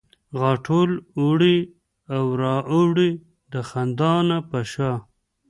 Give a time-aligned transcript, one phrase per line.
[0.41, 1.57] غاټول اوړي
[2.15, 3.11] او را اوړي
[3.51, 4.91] د خندا نه په شا